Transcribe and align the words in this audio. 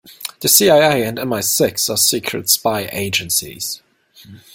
The 0.39 0.47
CIA 0.47 1.03
and 1.03 1.19
MI-Six 1.29 1.87
are 1.91 1.95
secret 1.95 2.49
spy 2.49 2.89
agencies. 2.91 3.83